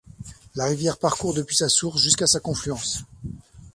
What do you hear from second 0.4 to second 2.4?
La rivière parcourt depuis sa source jusqu'à sa